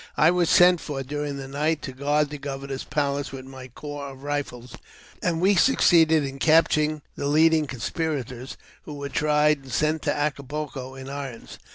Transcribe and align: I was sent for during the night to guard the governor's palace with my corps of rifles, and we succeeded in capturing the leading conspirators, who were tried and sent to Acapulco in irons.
I 0.17 0.31
was 0.31 0.49
sent 0.49 0.81
for 0.81 1.03
during 1.03 1.37
the 1.37 1.47
night 1.47 1.83
to 1.83 1.91
guard 1.91 2.31
the 2.31 2.39
governor's 2.39 2.83
palace 2.83 3.31
with 3.31 3.45
my 3.45 3.67
corps 3.67 4.09
of 4.09 4.23
rifles, 4.23 4.75
and 5.21 5.39
we 5.39 5.53
succeeded 5.53 6.23
in 6.23 6.39
capturing 6.39 7.03
the 7.15 7.27
leading 7.27 7.67
conspirators, 7.67 8.57
who 8.85 8.95
were 8.95 9.09
tried 9.09 9.59
and 9.59 9.71
sent 9.71 10.01
to 10.01 10.11
Acapulco 10.11 10.95
in 10.95 11.07
irons. 11.07 11.59